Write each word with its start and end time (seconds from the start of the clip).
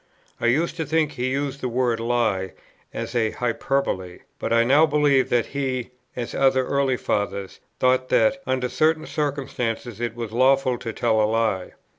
I 0.39 0.47
used 0.47 0.77
to 0.77 0.85
think 0.87 1.11
he 1.11 1.29
used 1.29 1.61
the 1.61 1.69
word 1.69 1.99
"lie" 1.99 2.53
as 2.91 3.13
an 3.13 3.33
hyperbole, 3.33 4.21
but 4.39 4.51
I 4.51 4.63
now 4.63 4.87
believe 4.87 5.29
that 5.29 5.45
he, 5.45 5.91
as 6.15 6.33
other 6.33 6.65
early 6.65 6.97
Fathers, 6.97 7.59
thought 7.79 8.09
that, 8.09 8.41
under 8.47 8.67
certain 8.67 9.05
circumstances, 9.05 10.01
it 10.01 10.15
was 10.15 10.31
lawful 10.31 10.79
to 10.79 10.91
tell 10.91 11.21
a 11.21 11.29
lie. 11.29 11.73